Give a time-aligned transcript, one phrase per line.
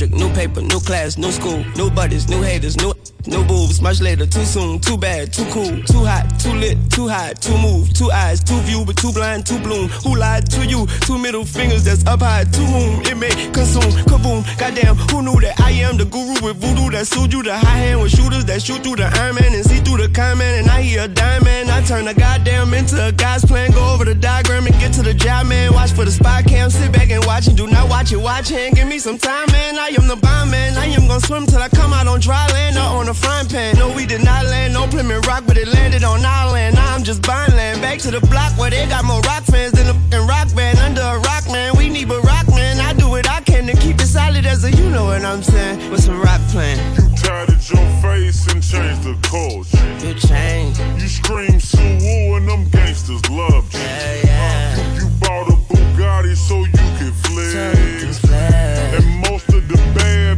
[0.00, 2.92] new new paper, new class, new school, new buddies, new haters, new
[3.30, 3.80] new boobs.
[3.80, 7.56] Much later, too soon, too bad, too cool, too hot, too lit, too high, too
[7.58, 9.88] move, two eyes, too view, but too blind, too bloom.
[10.04, 10.86] Who lied to you?
[11.06, 13.92] Two middle fingers that's up high, to whom it may consume.
[14.10, 17.42] Kaboom, goddamn, who knew that I am the guru with voodoo that sued you?
[17.42, 20.08] The high hand with shooters that shoot through the Iron Man and see through the
[20.08, 20.60] con man.
[20.60, 23.70] And I hear a diamond, I turn a goddamn into a guy's plan.
[23.70, 25.72] Go over the diagram and get to the job, man.
[25.72, 28.20] Watch for the spy cam, sit back and watch and do not watch it.
[28.20, 29.78] Watch hand, give me some time, man.
[29.78, 30.76] I am the bomb, man.
[30.76, 33.48] I am gonna swim till I come out on dry land or on a frying
[33.48, 33.76] pan.
[33.76, 36.76] No, we did not land on Plymouth Rock, but it landed on our land.
[36.76, 37.80] Now I'm just buying land.
[37.80, 40.78] Back to the block where they got more rock fans than a fucking rock band.
[40.78, 41.76] Under a rock, man.
[41.76, 42.80] We need but rock, man.
[42.80, 45.42] I do what I can to keep it solid as a, you know what I'm
[45.42, 45.90] saying.
[45.90, 46.78] With some rock playing.
[46.96, 50.06] You tatted your face and changed the culture.
[50.06, 50.78] You change.
[51.00, 53.80] You scream Suwu and them gangsters love you.
[53.80, 54.76] Yeah, yeah.
[54.78, 58.24] Uh, you bought a Bugatti so you can flex.
[58.30, 60.29] And most of the bad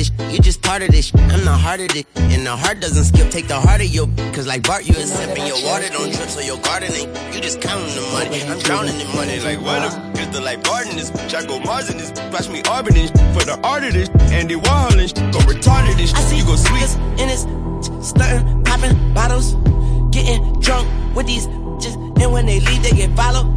[0.00, 1.12] this, you just part of this.
[1.14, 3.30] I'm the heart of it, and the heart doesn't skip.
[3.30, 6.28] Take the heart of your, cause like Bart, you a sipping your water don't drip,
[6.28, 7.12] so your garden ain't.
[7.34, 8.42] You just counting the money.
[8.42, 11.34] I'm drowning in money, like what the is the like Barton this bitch.
[11.34, 14.08] I go Mars in this, watch me this for the art of this.
[14.32, 16.14] Andy Warhol and go retarded this.
[16.14, 16.90] I see you go sweet
[17.20, 17.44] in this,
[18.00, 19.54] stunting, popping bottles,
[20.14, 21.46] getting drunk with these
[21.84, 23.48] just, and when they leave, they get followed.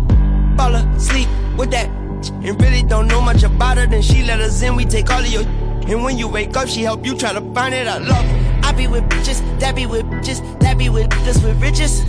[0.57, 1.27] Fall asleep
[1.57, 1.87] with that
[2.31, 3.87] and really don't know much about her.
[3.87, 5.62] Then she let us in, we take all of your.
[5.87, 7.87] And when you wake up, she help you try to find it.
[7.87, 8.61] I love her.
[8.63, 12.01] I be with bitches, that be with bitches, that be with this with riches.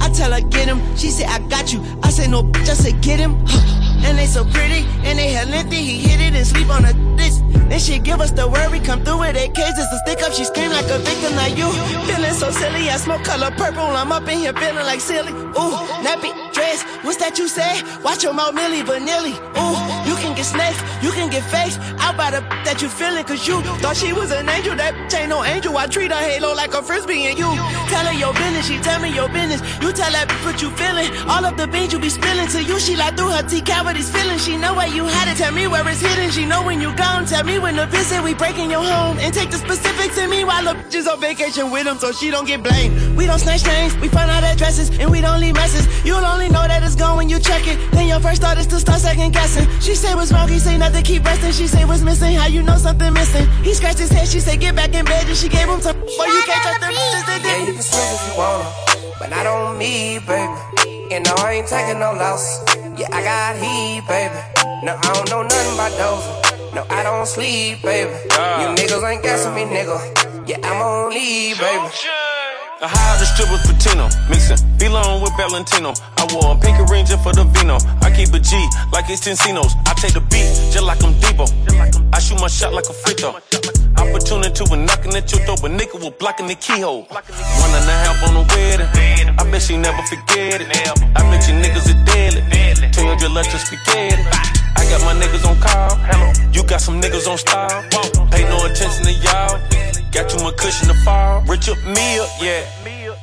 [0.00, 1.82] I tell her get him, she say I got you.
[2.02, 3.44] I say no, I say get him.
[4.06, 5.76] And they so pretty, and they hell lengthy.
[5.76, 7.40] He hit it and sleep on a this.
[7.66, 10.32] Then she give us the word, we come through with AK just to stick up.
[10.32, 11.66] She scream like a victim, like you.
[12.06, 13.82] Feeling so silly, I smoke color purple.
[13.82, 15.32] I'm up in here feeling like silly.
[15.32, 15.74] Ooh,
[16.06, 17.82] nappy dress, what's that you say?
[18.04, 19.34] Watch your mouth, Milli Vanilli.
[19.58, 21.76] Ooh, you can get snakes, you can get fakes.
[22.00, 24.74] Out by the that you feeling, cause you thought she was an angel.
[24.76, 25.76] That ain't no angel.
[25.76, 27.48] I treat her halo like a frisbee, and you
[27.92, 29.60] tell her your business, she tell me your business.
[29.82, 31.12] You tell bitch what you feeling.
[31.28, 34.10] All of the beans you be spilling to you, she like through her T cavities
[34.10, 34.38] feeling.
[34.38, 36.30] She know where you had it, tell me where it's hidden.
[36.30, 38.22] She know when you gone, tell me when to visit.
[38.22, 40.16] We breaking your home and take the specifics.
[40.18, 43.16] And meanwhile, the bitch is on vacation with him, so she don't get blamed.
[43.16, 45.84] We don't snatch names, we find out addresses, and we don't leave messes.
[46.04, 47.76] You'll only know that it's gone when you check it.
[47.92, 49.68] Then your first thought is to start second guessing.
[49.80, 51.52] She say what's wrong, he say nothing, keep resting.
[51.52, 53.46] She say what's missing, how you know something missing.
[53.62, 55.96] He scratched his head, she say get back in bed, and she gave him some.
[55.98, 57.68] Boy, you can't trust them bitches, they Yeah, did.
[57.68, 58.64] you can switch if you wanna,
[59.18, 60.58] but not on me, baby.
[61.12, 62.62] And no, I ain't taking no loss.
[62.98, 64.38] Yeah, I got heat, baby.
[64.84, 66.24] No, I don't know nothing about those.
[66.74, 68.10] No, I don't sleep, baby.
[68.60, 69.98] You niggas ain't guessing me, nigga.
[70.48, 71.88] Yeah, I'm on leave, baby.
[72.76, 75.96] I hired the strippers for Tino, mixing B-Long with Valentino.
[76.20, 76.76] I wore a pink
[77.08, 77.80] just for the vino.
[78.04, 78.52] I keep a G
[78.92, 79.72] like it's Encinos.
[79.88, 81.48] I take the beat just like I'm Debo.
[82.12, 83.32] I shoot my shot like a free throw.
[83.96, 87.08] Opportunity when knocking at your door, but nigga was blocking the keyhole.
[87.08, 88.92] One and a half on the wedding.
[89.40, 90.68] I bet she never forget it.
[91.16, 92.44] I bet you niggas are deadly.
[92.92, 94.20] Tell your left to spaghetti.
[94.76, 95.96] I got my niggas on call.
[96.52, 97.88] You got some niggas on style.
[98.28, 99.95] Pay no attention to y'all.
[100.16, 101.42] Got too much cushion to fall.
[101.42, 102.64] Rich up me up, yeah.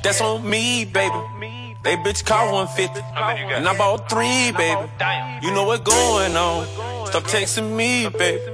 [0.04, 1.16] That's on me, baby.
[1.84, 3.02] They bitch call 150.
[3.56, 4.88] And I bought three, baby.
[5.42, 6.68] You know what going on.
[7.08, 8.53] Stop texting me, baby.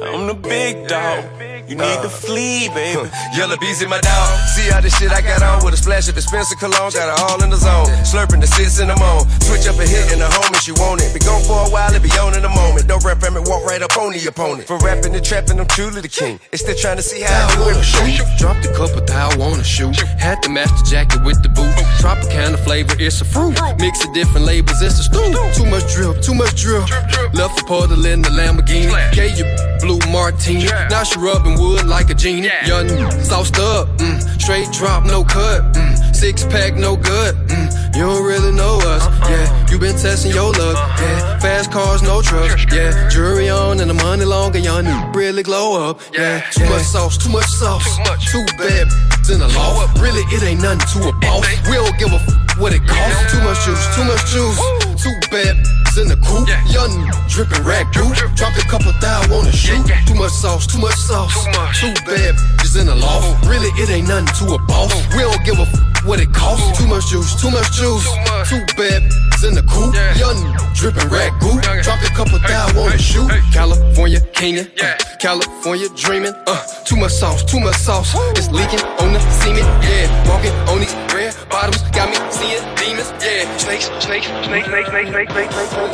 [0.00, 1.26] I'm the big dog.
[1.68, 2.22] You need to uh.
[2.22, 3.10] flee, baby.
[3.36, 4.38] Yellow bees in my dog.
[4.54, 6.94] See all the shit I got on with a splash of dispenser cologne.
[6.94, 7.90] Got it all in the zone.
[8.06, 9.26] Slurping the six in the moan.
[9.42, 11.12] Switch up a hit in the home if she want it.
[11.12, 12.86] Be gone for a while, it be on in a moment.
[12.86, 14.70] Don't rap from it, walk right up on the opponent.
[14.70, 16.38] For rapping and trapping, I'm truly the king.
[16.52, 17.82] It's still trying to see how I do it.
[17.82, 18.22] shoot.
[18.38, 19.98] Dropped a couple that I wanna shoot.
[20.16, 21.74] Had the master jacket with the boot.
[21.98, 23.58] Tropicana flavor, it's a fruit.
[23.82, 25.34] Mix of different labels, it's a stew.
[25.58, 26.86] Too much drip, too much drip.
[27.34, 28.94] Left a puddle in the Lamborghini.
[29.12, 29.44] Gave you
[29.88, 30.64] blue martini.
[30.90, 32.50] Now she rubbing wood like a genie.
[32.66, 32.88] Young
[33.24, 34.40] sauced up, mm.
[34.40, 35.72] straight drop, no cut.
[35.72, 36.14] Mm.
[36.14, 37.34] Six pack, no good.
[37.48, 37.96] Mm.
[37.96, 39.66] You don't really know us, yeah.
[39.70, 41.38] You been testing your luck, yeah.
[41.38, 43.08] Fast cars, no trucks, yeah.
[43.08, 46.40] Jewelry on and the money long and young really glow up, yeah.
[46.50, 47.96] Too much sauce, too much sauce,
[48.30, 48.86] too bad
[49.32, 49.86] in the law.
[50.00, 51.46] Really, it ain't nothing to a boss.
[51.66, 53.32] We don't give a f- what it costs.
[53.32, 56.48] Too much juice, too much juice, too bad in the coupe.
[56.70, 56.92] Young
[57.28, 58.14] dripping rag dude.
[58.38, 59.82] Dropped a couple thou wanna shoot.
[60.06, 61.34] Too much sauce, too much sauce.
[61.80, 63.46] Too bad just in the loft.
[63.46, 64.94] Really, it ain't nothing to a boss.
[65.12, 66.78] We don't give a f- what it costs.
[66.78, 68.06] Too much juice, too much juice.
[68.48, 69.02] Too bad
[69.44, 69.94] in the coupe.
[70.16, 70.38] Young
[70.74, 71.60] dripping rag goop.
[71.82, 73.28] Dropped a couple thou wanna shoot.
[73.52, 76.34] California, Kenya, uh, California dreaming.
[76.46, 78.14] Uh, too much sauce, too much sauce.
[78.38, 79.66] It's leaking on the cement.
[79.82, 81.82] Yeah, walking on these red bottoms.
[81.90, 83.10] Got me seeing demons.
[83.22, 85.87] Yeah, snakes, snakes, snakes, snakes, snakes, snakes, snakes, snakes.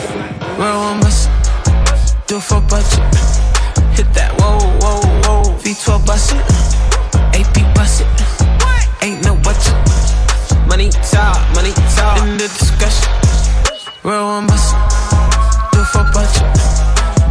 [0.59, 1.29] Real one bust
[2.27, 3.03] Do it for budget.
[3.97, 5.59] Hit that, whoa, whoa, whoa.
[5.59, 6.45] V12 bust it.
[7.35, 8.09] AP bust it.
[9.03, 9.75] Ain't no budget.
[10.67, 12.19] Money talk, money talk.
[12.23, 13.11] In the discussion.
[14.03, 14.75] Real one bust
[15.73, 16.47] Do it for budget.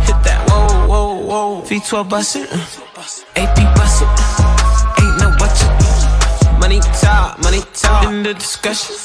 [0.07, 1.61] Hit that, whoa, whoa, whoa.
[1.63, 2.49] V12 bust it.
[3.35, 4.22] AP bust it.
[6.73, 6.99] Ain't no budget.
[6.99, 8.05] Money talk, money talk.
[8.05, 8.95] In the discussion.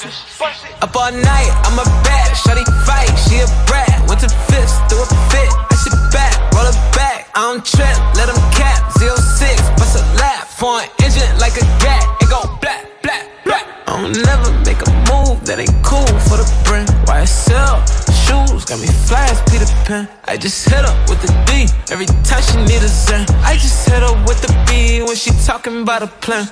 [0.81, 2.33] Up all night, I'm a bad.
[2.35, 3.93] Shorty fight, she a brat.
[4.07, 5.49] Went to fist, do a fit.
[5.69, 7.29] I should back, roll it back.
[7.35, 8.91] I don't trip, let them cap.
[8.97, 10.47] 06, bust a lap.
[10.47, 12.03] Foreign engine like a gat.
[12.21, 13.65] It go black, black, black.
[13.87, 16.89] I'll never make a move that ain't cool for the brand.
[17.05, 17.85] YSL
[18.25, 20.07] shoes got me fly as Peter Pan.
[20.25, 23.25] I just hit her with the D every time she need a zen.
[23.45, 26.49] I just hit her with the B when she talking about a plan.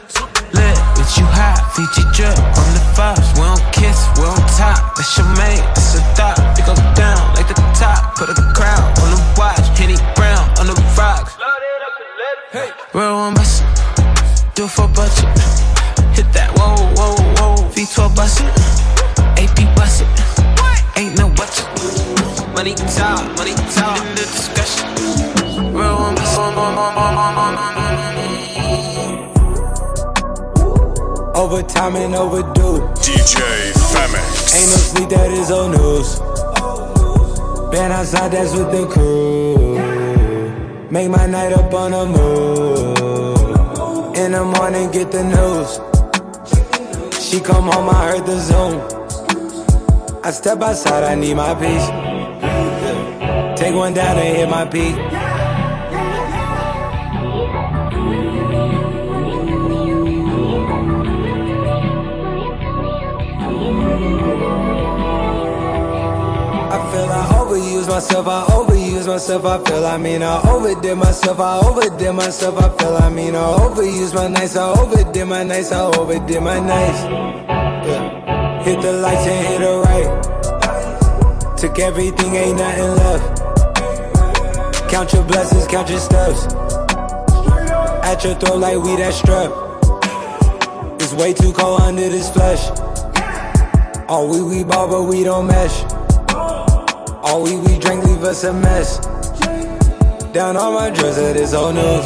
[0.54, 3.28] Lit with you hot, Fiji drip on the vibes.
[3.36, 4.96] We don't kiss, we don't top.
[4.96, 6.40] That's your mate, that's a thought.
[6.60, 8.16] It go down like the top.
[8.16, 11.38] Put a crown on the watch, Henny Brown on the rocks.
[12.94, 13.64] Real one bust,
[14.56, 15.28] do it for budget.
[16.16, 17.70] Hit that, whoa, whoa, whoa.
[17.76, 18.54] V12 bust it,
[19.38, 20.38] AP bust it.
[20.98, 21.68] Ain't no budget.
[22.56, 24.00] Money talk, money talk.
[24.00, 25.74] In the discussion.
[25.74, 26.38] Real one bust.
[31.38, 32.80] Overtime and overdue.
[32.95, 34.56] DJ Femix.
[34.57, 36.19] Ain't no sleep, that is old news.
[37.69, 39.78] Been outside, that's with the crew.
[40.89, 42.98] Make my night up on the move.
[44.18, 45.80] In the morning, get the news.
[47.24, 48.81] She come home, I heard the Zoom.
[50.24, 51.88] I step outside, I need my peace.
[53.60, 54.96] Take one down and hit my peak.
[67.98, 72.70] Myself, I overuse myself, I feel I mean I overdid myself, I overdid myself, I
[72.77, 77.01] feel I mean I overuse my nights, I overdid my nights, I overdid my nights.
[77.01, 78.63] Yeah.
[78.63, 81.58] Hit the lights and hit the right.
[81.58, 83.42] Took everything, ain't nothing left.
[84.92, 86.46] Count your blessings, count your steps.
[88.06, 89.51] At your throat like we that strap.
[91.01, 92.70] It's way too cold under this flesh.
[94.08, 95.87] All we we ball, but we don't mesh.
[97.38, 98.98] All we we drink leave us a mess.
[100.34, 102.06] Down on my dress of this whole news.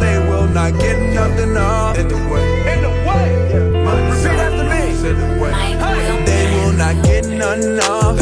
[0.00, 1.98] They will not get nothing off.
[1.98, 2.48] In the way.
[2.72, 3.28] In the way.
[3.52, 4.84] Repeat after me.
[5.06, 5.52] In the way.
[6.24, 8.16] They will not get none off.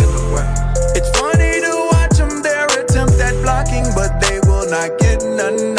[0.97, 5.74] It's funny to watch them their attempt at blocking, but they will not get none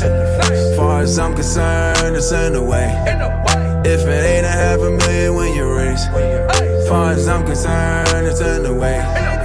[0.00, 2.86] far as I'm concerned, it's in the way.
[3.84, 6.06] If it ain't a half a million when you raise,
[6.88, 9.35] far as I'm concerned, it's in the way.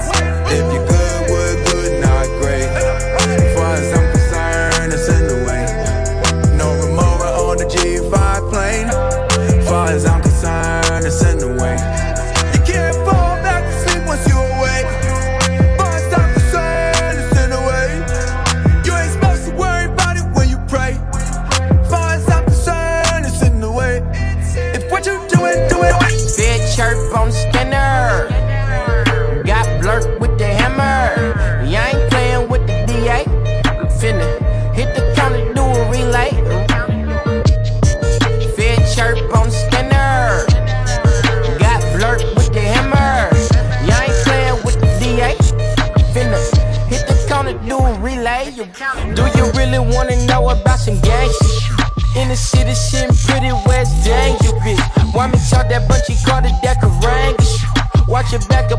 [52.31, 54.79] The city, shit pretty west dangerous.
[55.11, 57.59] Why me talk that bunch, he called it that shit.
[58.07, 58.70] Watch your back,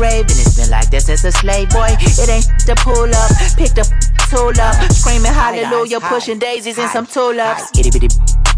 [0.00, 1.92] grave, and it's been like this since a slave boy.
[2.00, 3.30] It ain't to pull up,
[3.60, 3.84] pick the
[4.30, 7.68] tool up, screaming hallelujah, pushing daisies and some tulips.
[7.78, 8.08] Itty bitty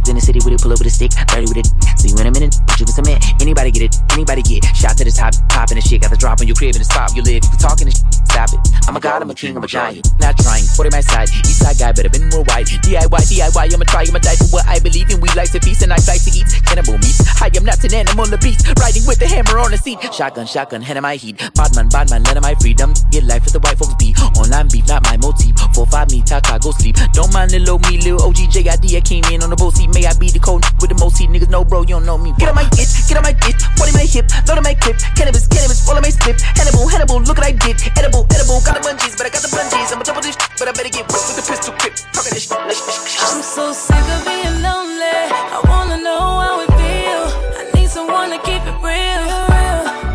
[0.08, 1.68] in the city with it, pull up with a stick, dirty with it.
[1.98, 3.20] See you in a minute, you some man.
[3.40, 6.40] Anybody get it, anybody get shot to the top, popping the shit, got the drop
[6.40, 7.44] on your crib in the spot you live.
[7.44, 8.60] You talking this stop it.
[8.88, 10.08] I'm a god, I'm a king, I'm a giant.
[10.18, 12.66] Not trying, 40 my side, east side guy, better been more white.
[12.82, 15.20] DIY, DIY, I'ma try, I'ma die for what I believe in.
[15.20, 17.16] We like to feast and I like to eat cannibal meat.
[17.40, 20.00] I am not an animal, the beast, riding with the hammer on the seat.
[20.12, 21.38] Shotgun, shotgun, hand in my heat.
[21.54, 22.94] Badman, badman, let my freedom.
[23.12, 24.18] Get life with the white folks beat.
[24.40, 25.54] Online beef, not my motif.
[25.74, 26.96] Four, five, me, taka, go sleep.
[27.12, 28.96] Don't mind little old me, little OG JID.
[28.96, 29.91] I came in on the boat seat.
[29.92, 31.28] May I be the cold with the most heat.
[31.28, 32.32] Niggas know, bro, you don't know me.
[32.40, 33.60] Get on my itch, get on my itch.
[33.76, 34.96] Body my hip, load on my clip.
[35.12, 36.40] Cannabis, cannabis, roll on my slip.
[36.40, 37.76] Hannibal, Hannibal, look what I did.
[38.00, 39.92] Edible, edible, got the bungees, but I got the bungees.
[39.92, 41.92] I'm a double this, but I better get whipped with the pistol grip.
[42.16, 45.28] Talking this, I'm so sick of being lonely.
[45.52, 47.24] I wanna know how it feel.
[47.60, 49.28] I need someone to keep it real.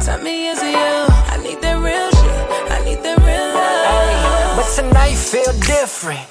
[0.02, 0.98] Tell me, is it you?
[1.30, 2.42] I need that real shit.
[2.74, 4.58] I need that real love.
[4.58, 6.26] But tonight feel different.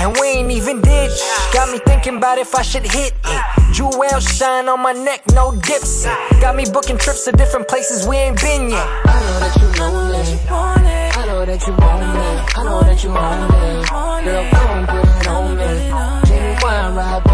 [0.00, 1.10] And we ain't even did.
[1.52, 3.42] Got me thinking about if I should hit it.
[3.74, 6.06] Jewel shine on my neck, no dips.
[6.40, 8.88] Got me booking trips to different places we ain't been yet.
[9.04, 11.18] I know that you want it.
[11.18, 12.58] I know that you want it.
[12.58, 14.24] I know that you want it.
[14.24, 16.28] Girl, come put it on me.
[16.28, 17.24] Genuine ride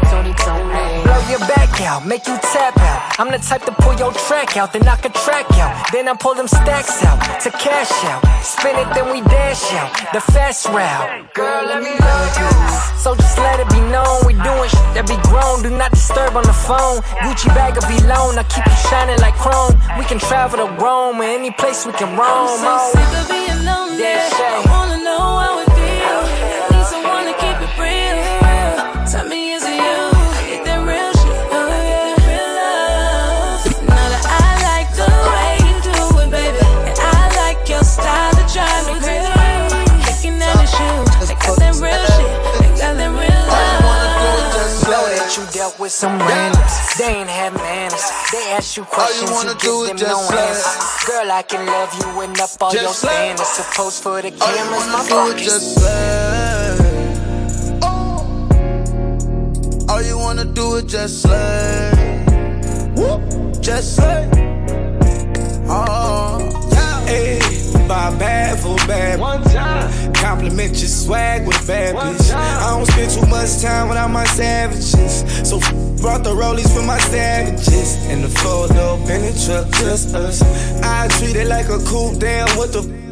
[0.00, 3.18] Blow your back out, make you tap out.
[3.18, 5.92] I'm the type to pull your track out, then knock a track out.
[5.92, 8.22] Then I pull them stacks out to cash out.
[8.42, 9.90] Spin it, then we dash out.
[10.12, 11.32] The fast route.
[11.34, 12.50] Girl, let me love you.
[12.98, 14.26] So just let it be known.
[14.26, 15.62] We doing shit that be grown.
[15.62, 17.02] Do not disturb on the phone.
[17.22, 18.38] Gucci bag will be loan.
[18.38, 19.78] I keep you shining like chrome.
[19.98, 22.50] We can travel to Rome or any place we can roam.
[22.50, 24.02] I'm so sick of being lonely.
[24.02, 24.75] Yeah,
[45.96, 46.98] some randoms.
[46.98, 48.04] They ain't have manners.
[48.30, 49.56] They ask you questions, all you, you
[49.88, 51.04] give them no answers.
[51.06, 53.56] Girl, I can love you and up all just your standards.
[53.56, 55.78] To pose for the cameras, my focus.
[57.82, 58.26] Oh.
[59.88, 61.90] All you wanna do is just slay.
[62.94, 64.28] Whoop, just slay.
[65.68, 66.05] Oh.
[67.88, 69.20] Buy a bad for bad.
[69.20, 70.12] One time.
[70.14, 72.34] Compliment your swag with bad bitch.
[72.34, 75.24] I don't spend too much time without my savages.
[75.48, 75.60] So
[76.00, 77.96] brought the rollies for my savages.
[78.10, 80.42] And the four door in the truck, just us.
[80.82, 83.06] I treat it like a cool damn, what the f-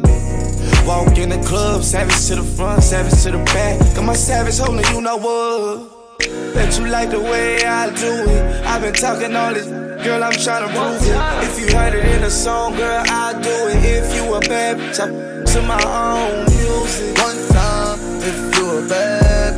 [0.85, 3.79] Walk in the club, savage to the front, savage to the back.
[3.95, 5.94] Got my savage holding, you know what?
[6.19, 8.65] Bet you like the way I do it.
[8.65, 11.43] I've been talking all this, girl, I'm trying to prove it.
[11.43, 13.83] If you heard it in a song, girl, I do it.
[13.83, 15.07] If you a bad bitch, I
[15.55, 17.17] to my own music.
[17.17, 19.53] One time, if you a bad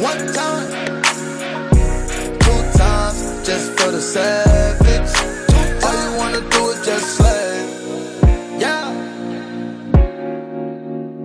[0.00, 0.68] One time,
[2.40, 5.12] two times, just for the savage.
[5.48, 7.54] Two all you wanna do is just slay.
[8.58, 8.88] Yeah.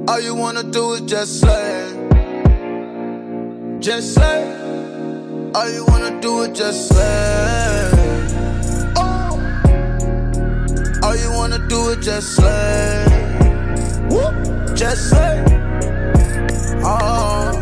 [0.08, 1.97] All you wanna do is just slay
[3.88, 4.44] just slay.
[5.56, 7.90] All you wanna do is just slay.
[8.98, 9.40] Oh.
[11.04, 13.06] All you wanna do is just slay.
[14.12, 14.36] Whoop.
[14.76, 15.42] Just slay.
[16.84, 17.54] Oh.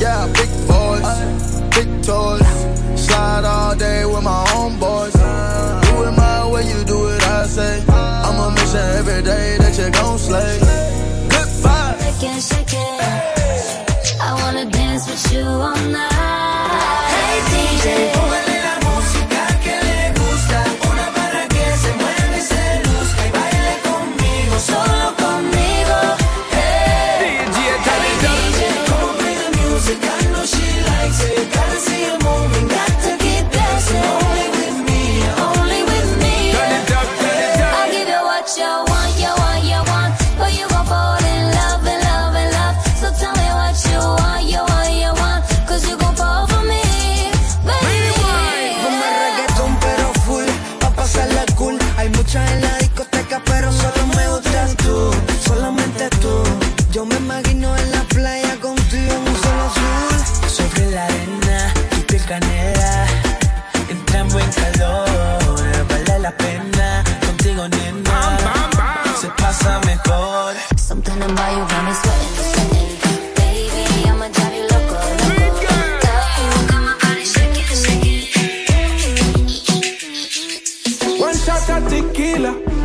[0.00, 2.48] Yeah, big boys, big toys.
[2.98, 5.07] Slide all day with my homeboys.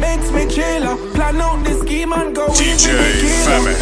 [0.04, 0.44] makes me.
[1.16, 2.86] Plan out the scheme and go DJ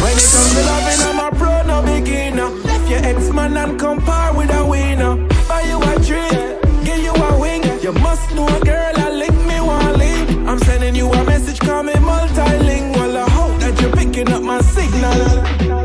[0.02, 2.48] When it comes to loving, I'm a pro, no beginner.
[2.68, 5.16] Left your ex man and compare with a winner.
[5.48, 7.62] Buy you a drink, give you a wing.
[7.82, 10.28] You must know a girl, I link me one link.
[10.48, 13.16] I'm sending you a message, call me multilingual.
[13.16, 15.81] I hope that you're picking up my signal.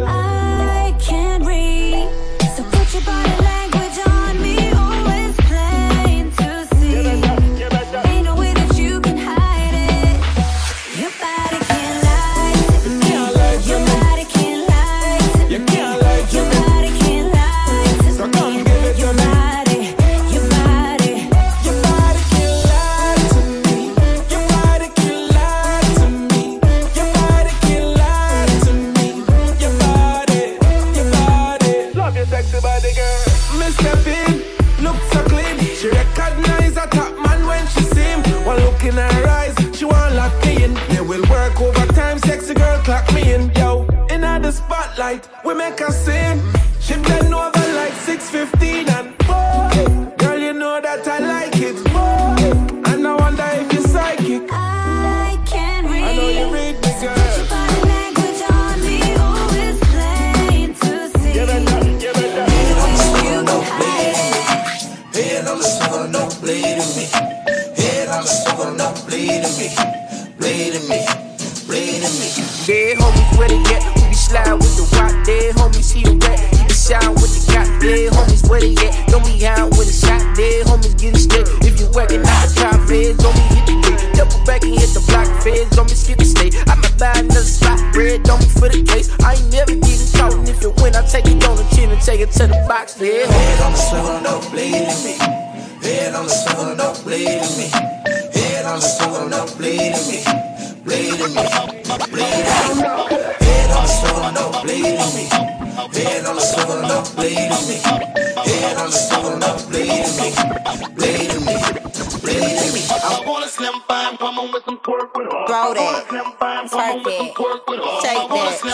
[45.08, 45.30] night.
[45.46, 46.27] We make a scene.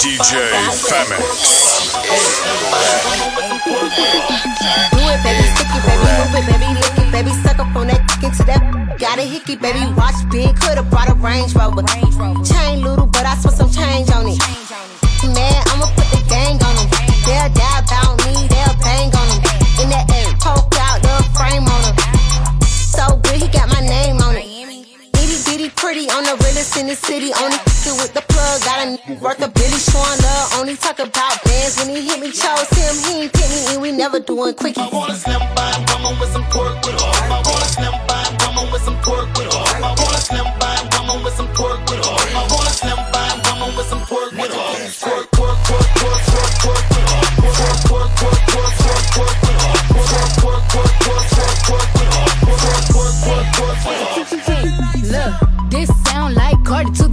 [0.04, 0.52] DJ
[0.84, 1.96] Famix.
[4.92, 7.88] Do it, baby, stick it, baby, move it, baby, lick it, baby, suck up on
[7.88, 8.98] that dick into that.
[9.00, 11.84] Got a hickey, baby, watch big, coulda brought a Range Rover.
[12.44, 14.63] Chain little, but I spent some change on it.
[34.44, 34.84] Doing quickies.
[34.84, 37.12] I wanna slim by woman with some pork with her.
[37.32, 39.64] I wanna slim by woman with some pork with her.
[39.84, 42.16] I wanna slim by woman with some pork with her.
[42.36, 44.72] I wanna slim by woman with some pork with her.
[44.74, 45.74] With with with with.
[55.14, 55.34] Look,
[55.70, 57.13] this sound like Cardi to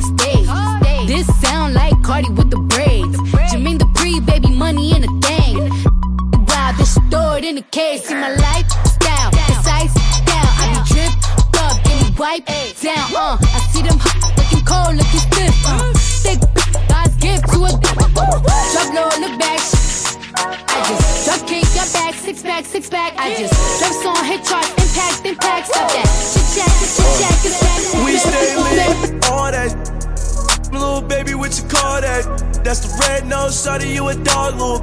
[23.15, 23.19] pack.
[23.19, 25.67] I just drop song, hit charts, impact, impact.
[25.69, 28.05] Stop that chit chat, chit chat, it's back.
[28.05, 30.71] We stay lit, all that.
[30.73, 32.25] Little baby, what you call that?
[32.65, 34.83] That's the red nose, shawty, you a dog, loop.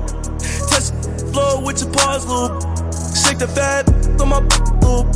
[0.69, 2.61] Touch the floor with your paws, loop.
[3.15, 3.87] Shake the fat
[4.21, 4.39] on my
[4.83, 5.07] loop.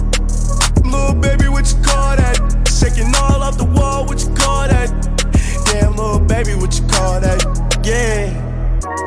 [0.86, 2.38] Little baby, what you call that?
[2.68, 4.90] Shaking all off the wall, what you call that?
[5.66, 7.44] Damn, little baby, what you call that?
[7.84, 8.50] Yeah.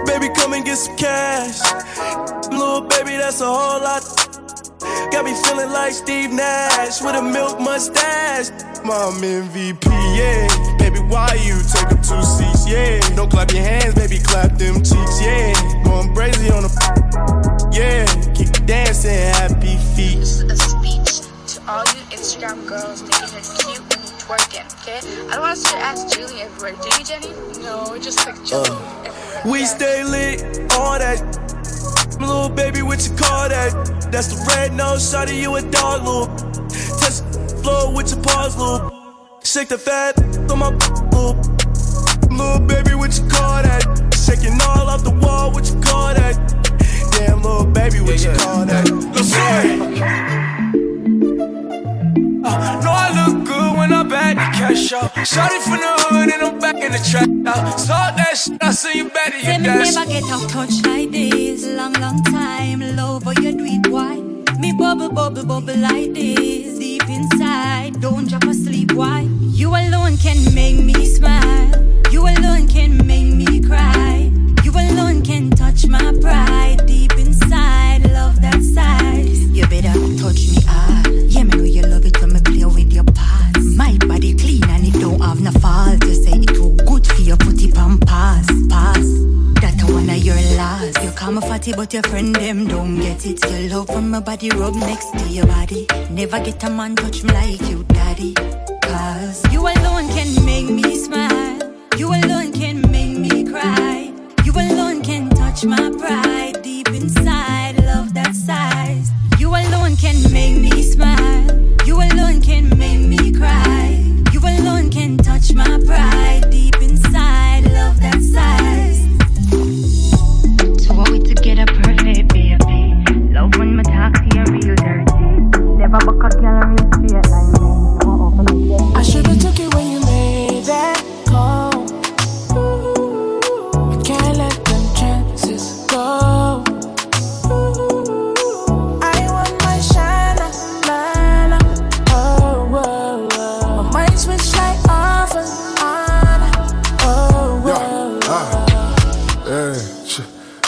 [0.06, 2.43] Baby, come and get some cash.
[2.54, 4.02] Little baby, that's a whole lot.
[5.10, 8.50] Got me feeling like Steve Nash with a milk mustache.
[8.84, 10.76] Mom MVP, yeah.
[10.78, 13.00] Baby, why you take up two seats, yeah.
[13.16, 15.52] Don't clap your hands, baby, clap them cheeks, yeah.
[15.84, 18.06] Going crazy on the, yeah.
[18.34, 20.20] Keep dancing, happy feet.
[20.20, 25.00] This is a speech to all you Instagram girls making it cute and twerking, okay?
[25.28, 26.80] I don't want us to ask Julie everywhere.
[26.80, 27.32] Do you, Jenny?
[27.62, 28.70] No, just like Julie.
[28.70, 31.43] Uh, we stay lit, all that.
[32.20, 34.08] Little baby, what you call that?
[34.10, 36.28] That's the red nose, shawty, you a dog, loop.
[37.00, 38.92] Touch the floor with your paws, loop.
[39.44, 40.18] Shake the fat
[40.50, 40.70] on my
[41.12, 41.36] loop.
[42.30, 43.82] Little baby, what you call that?
[44.14, 46.34] Shaking all off the wall, what you call that?
[47.12, 48.88] Damn, little baby, what you call that?
[49.14, 50.83] Let's uh,
[54.68, 55.12] cash out.
[55.12, 57.78] From the hood and I'm back in the trap out.
[57.80, 59.94] Saw that shit, I see you better, Say you me dash.
[59.94, 61.66] never get a touch like this.
[61.66, 62.80] Long, long time.
[62.96, 64.16] Love how you do it, why?
[64.58, 66.78] Me bubble, bubble, bubble like this.
[66.78, 69.20] Deep inside, don't drop asleep, why?
[69.60, 71.72] You alone can make me smile.
[72.10, 74.30] You alone can make me cry.
[74.64, 76.83] You alone can touch my pride.
[91.76, 93.40] But your friend them don't get it.
[93.50, 95.86] Your love from my body rub next to your body.
[96.10, 98.34] Never get a man touch me like you, daddy.
[98.82, 101.58] Cause you alone can make me smile.
[101.96, 104.12] You alone can make me cry.
[104.44, 106.23] You alone can touch my pride.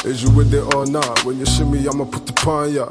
[0.06, 1.24] Is you with it or not?
[1.24, 2.88] When you see me, I'ma put the pawn ya.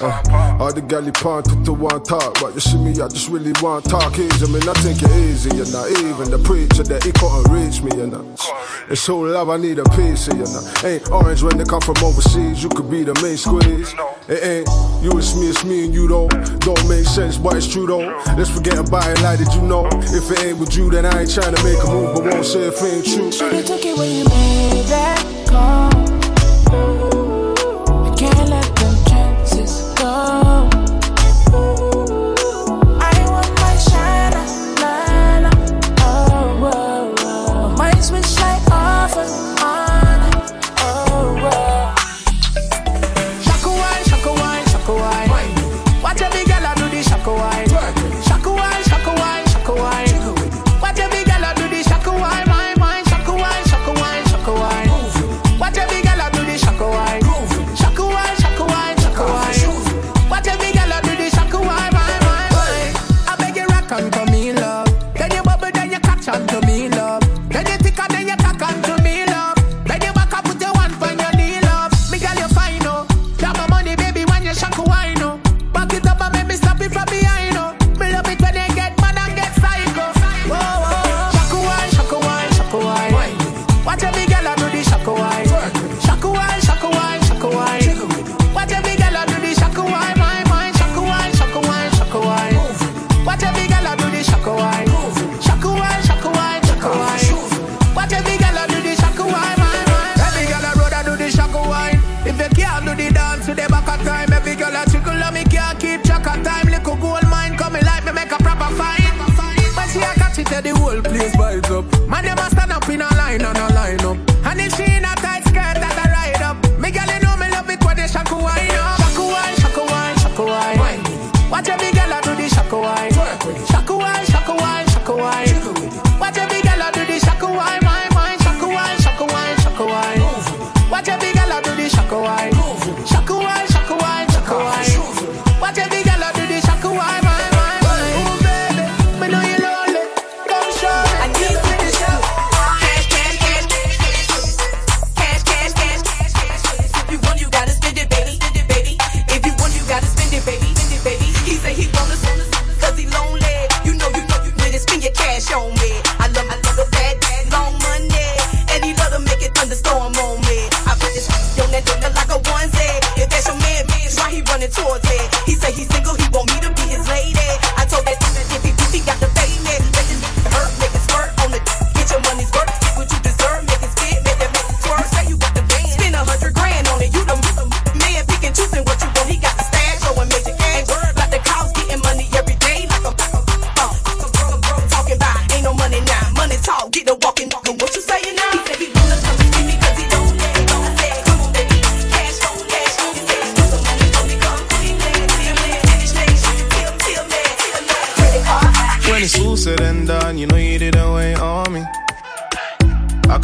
[0.00, 3.28] Uh, all the galley pawn put the one talk, but you see me, I just
[3.28, 4.44] really want talk easy.
[4.44, 7.82] I mean, I think it easy, you're not even the preacher that he couldn't reach
[7.82, 8.24] me, you know.
[8.88, 10.62] It's so love, I need a piece of you know.
[10.84, 13.94] Ain't orange when they come from overseas, you could be the main squeeze.
[14.28, 14.68] It ain't
[15.02, 16.28] you, it's me, it's me and you though.
[16.28, 18.04] Don't make sense, but it's true though.
[18.36, 19.88] Let's forget about it, like did you know?
[20.12, 22.44] If it ain't with you, then I ain't trying to make a move, but won't
[22.44, 23.32] say if it ain't true.
[23.32, 26.13] Should've took it when you made that call.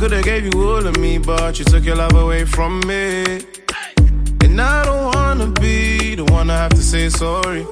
[0.00, 3.22] could've gave you all of me, but you took your love away from me.
[4.42, 7.66] And I don't wanna be the one I have to say sorry.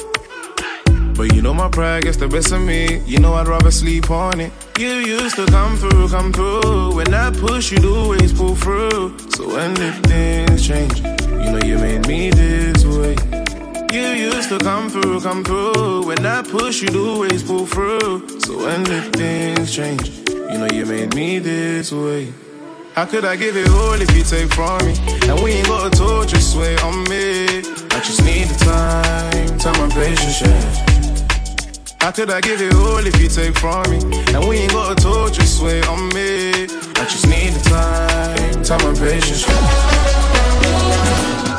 [1.17, 2.99] But you know my pride gets the best of me.
[3.07, 4.53] You know I'd rather sleep on it.
[4.79, 6.97] You used to come through, come through.
[6.97, 9.19] When I push, you'd always pull through.
[9.31, 11.01] So when did things change?
[11.01, 13.17] You know you made me this way.
[13.91, 16.07] You used to come through, come through.
[16.07, 18.41] When I push, you'd always pull through.
[18.41, 20.28] So when did things change?
[20.51, 22.33] You know you made me this way.
[22.95, 24.95] How could I give it all if you take from me?
[25.29, 27.59] And we ain't got a torture just sway on me.
[27.91, 30.41] I just need the time, time and patience.
[32.01, 33.99] How could I give it all if you take from me?
[34.35, 36.65] And we ain't got a torch, sway on me.
[36.65, 39.47] I just need the time, time and patience.
[40.63, 41.58] Yeah.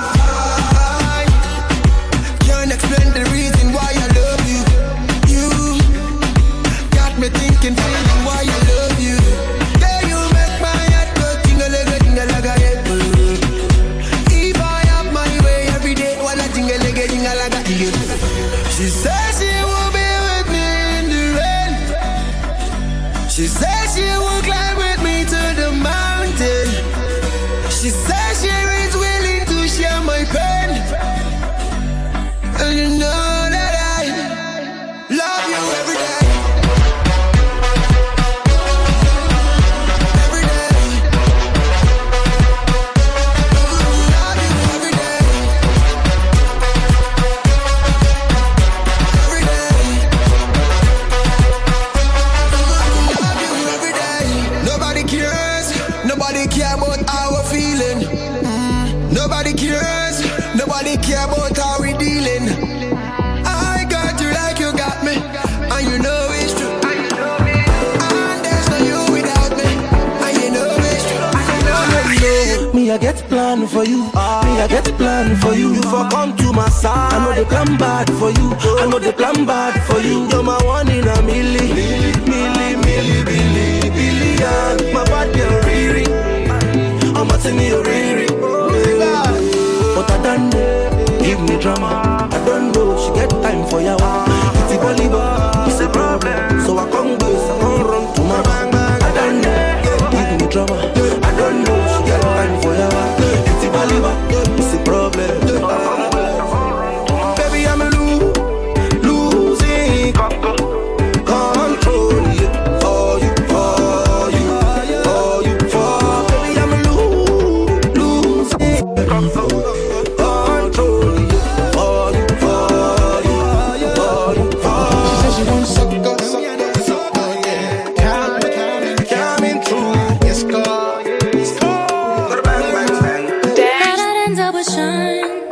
[134.60, 135.48] would shine,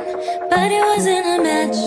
[0.50, 1.80] but it wasn't a match.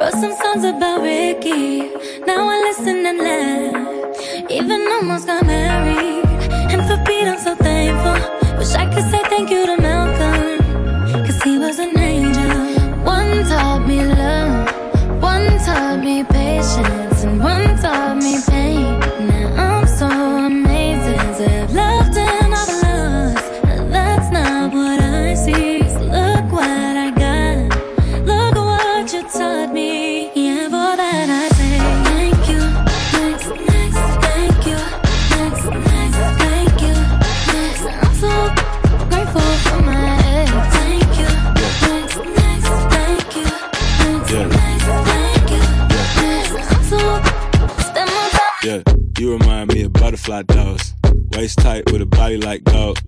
[0.00, 1.82] Wrote some songs about Ricky,
[2.26, 4.50] now I listen and laugh.
[4.50, 6.24] Even almost got married,
[6.72, 8.18] and for Pete I'm so thankful.
[8.58, 12.50] Wish I could say thank you to Malcolm, cause he was an angel.
[13.04, 18.98] One taught me love, one taught me patience, and one taught me pain.
[19.28, 21.91] Now I'm so amazed love.
[50.22, 50.94] Butterfly dose.
[51.32, 53.00] Waist tight with a body like gold.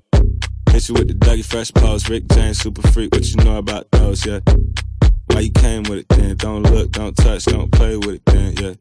[0.70, 2.08] Hit you with the Dougie Fresh pose.
[2.08, 3.12] Rick James, super freak.
[3.12, 4.40] What you know about those, yeah?
[5.26, 6.36] Why you came with it then?
[6.36, 8.74] Don't look, don't touch, don't play with it then, yeah.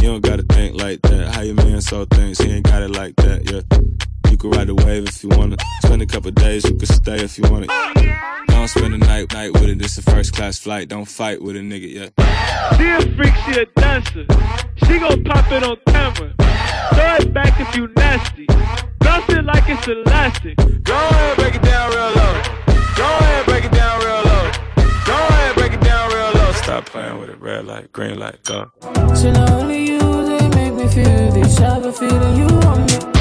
[0.00, 1.34] You don't gotta think like that.
[1.34, 4.03] How your man so thinks, he ain't got it like that, yeah.
[4.44, 5.56] You can ride the wave if you wanna.
[5.80, 7.70] Spend a couple days, you can stay if you want it.
[8.48, 9.78] Don't spend a night night with it.
[9.78, 10.88] This a first class flight.
[10.88, 12.12] Don't fight with a nigga yet.
[12.76, 14.26] She a freak, she a dancer.
[14.84, 16.34] She gon' pop it on camera.
[16.92, 18.44] Throw it back if you nasty.
[18.98, 20.56] Bounce it like it's elastic.
[20.58, 22.42] Go ahead, break it down real low.
[22.96, 24.50] Go ahead, break it down real low.
[25.06, 26.52] Go ahead, break it down real low.
[26.52, 27.40] Stop playing with it.
[27.40, 28.70] Red light, green light, go.
[29.14, 31.56] So only you, they make me feel this.
[31.60, 33.13] Have a feeling you want me.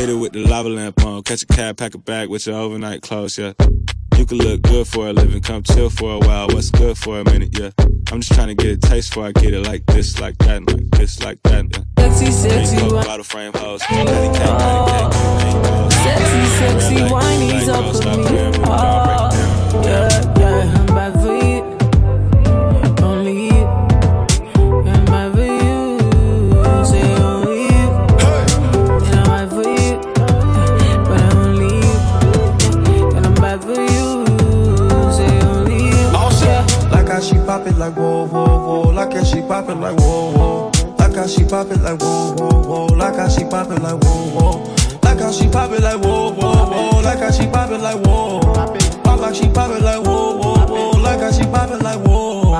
[0.00, 1.22] Hit it with the lava lamp on.
[1.24, 3.52] Catch a cab, pack a bag with your overnight clothes, yeah.
[4.16, 6.48] You can look good for a living, come chill for a while.
[6.48, 7.68] What's good for a minute, yeah.
[8.10, 10.56] I'm just trying to get a taste for I get it like this, like that,
[10.56, 11.84] and like this, like that.
[11.98, 12.16] Yeah.
[12.16, 13.04] Sexy, sexy, wine.
[13.04, 13.82] bottle frame hoes.
[13.82, 15.92] Patty cake, patty cake.
[15.92, 18.24] Sexy, sexy, wine is up for me.
[18.24, 20.94] playing with it, Oh, yeah, yeah,
[37.60, 38.90] pop it like whoa, whoa, whoa.
[38.90, 40.94] Like how she pop it like whoa, whoa.
[40.98, 42.86] Like how she pop it like whoa, whoa, whoa.
[42.86, 45.00] Like how she pop it like whoa, whoa.
[45.02, 47.00] Like how she pop it like whoa, whoa, whoa.
[47.02, 48.40] Like how she pop it like whoa.
[49.04, 51.00] Pop like she pop it like whoa, whoa, whoa.
[51.02, 52.52] Like how she pop it like whoa.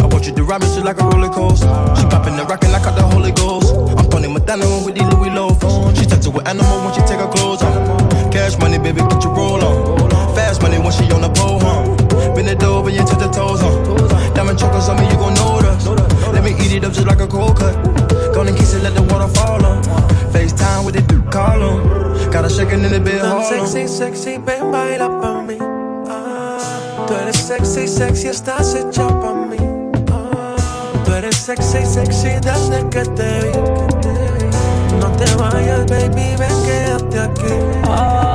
[0.00, 1.66] I want you to me shit like a roller coaster.
[1.96, 3.74] She popping and rocking like I the Holy Ghost.
[3.98, 5.98] I'm Tony Montana with these Louis loafers.
[5.98, 8.32] She touch to an animal when she take her clothes off.
[8.32, 10.34] Cash money, baby, get your roll on.
[10.34, 12.05] Fast money when she on the pole, huh?
[18.46, 19.82] Gonna kiss it, let the water fall on.
[20.32, 22.30] FaceTime with it, call on.
[22.30, 23.66] Got her shaking in the bed, Tan hold on.
[23.66, 25.58] sexy, sexy, ven, baila pa' mí.
[26.08, 29.56] Ah, tú eres sexy, sexy, estás hecha pa' mí.
[30.12, 30.54] Ah,
[31.04, 33.52] tú eres sexy, sexy desde que te vi.
[35.00, 38.25] No te vayas, baby, ven, quédate aquí.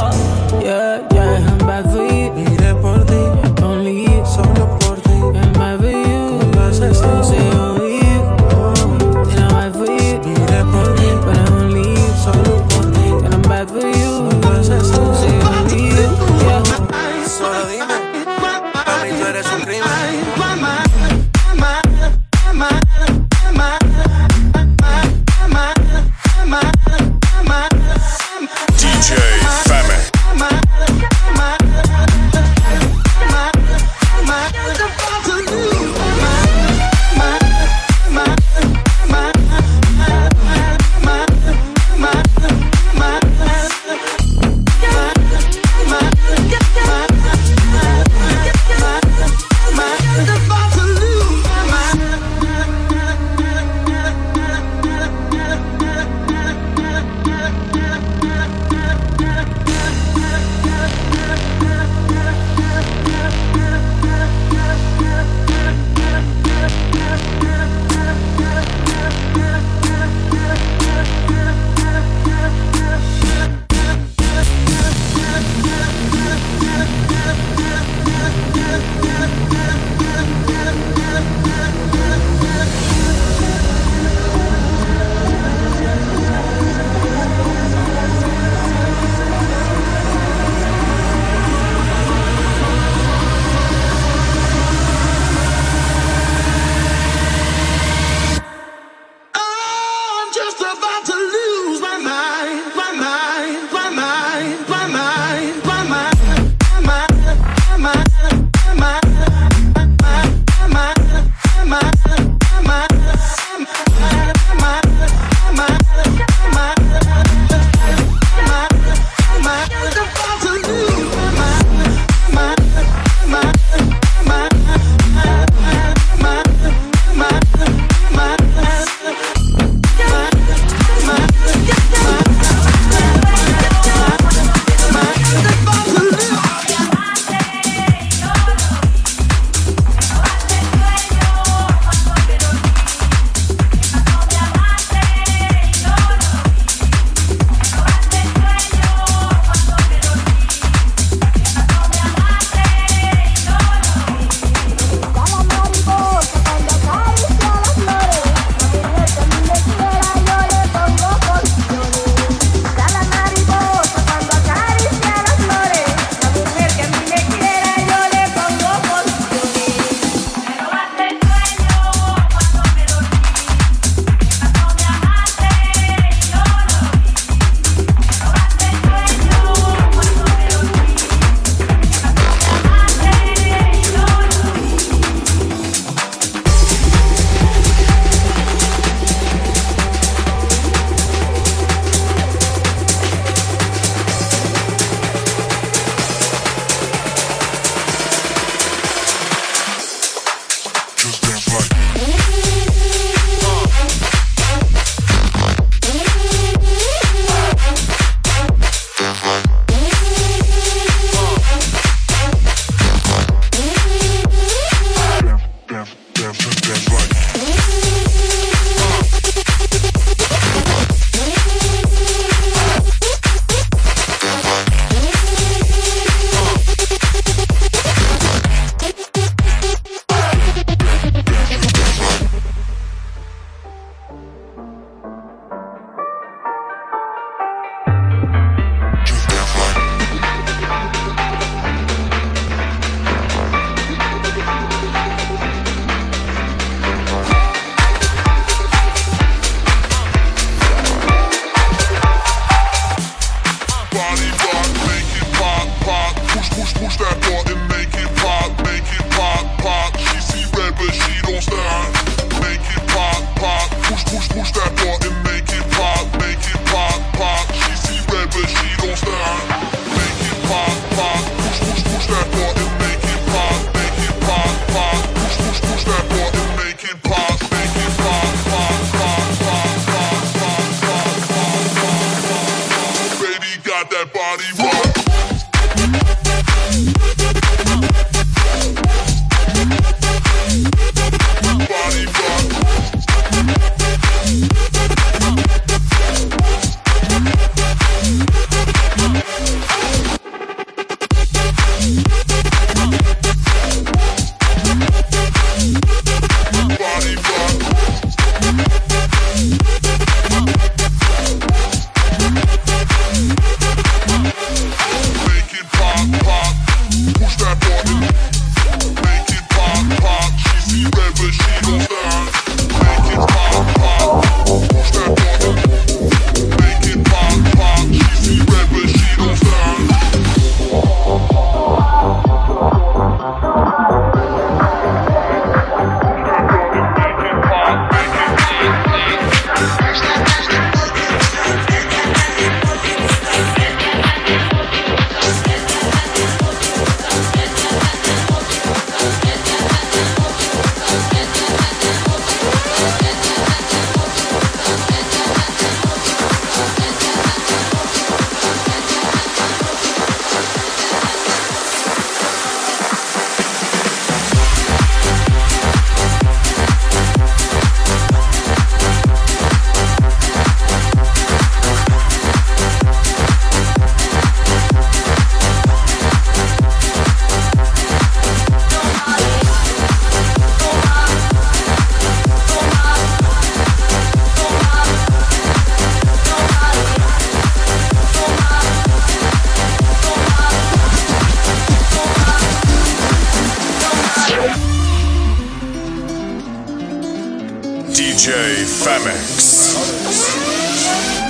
[399.74, 401.20] すげえ!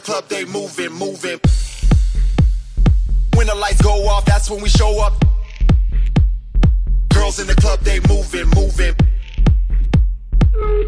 [0.00, 1.38] Club, they moving, moving.
[3.34, 5.12] When the lights go off, that's when we show up.
[7.10, 8.94] Girls in the club, they moving, moving.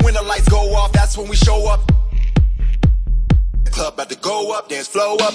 [0.02, 1.86] When the lights go off, that's when we show up.
[3.64, 5.34] The club about to go up, dance flow up.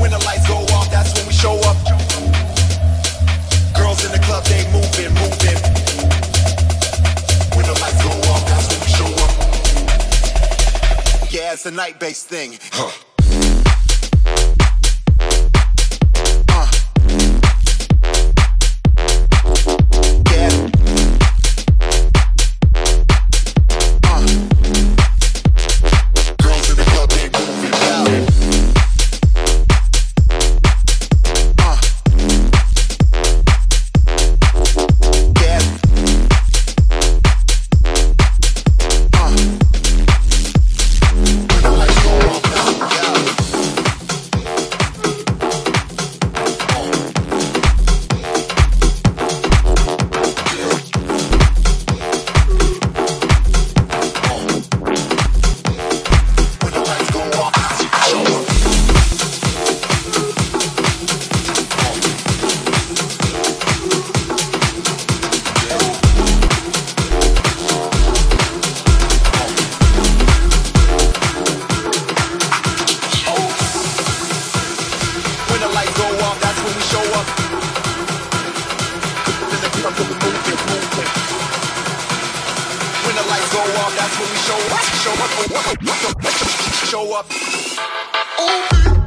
[0.00, 1.76] When the lights go off, that's when we show up.
[3.74, 5.58] Girls in the club, they moving, moving.
[7.56, 8.87] When the lights go off, that's when
[11.52, 12.58] it's a night-based thing.
[12.72, 12.90] Huh.
[83.96, 84.84] That's when we show up.
[85.04, 85.30] Show up.
[86.88, 87.26] Show up.
[88.38, 88.97] DJ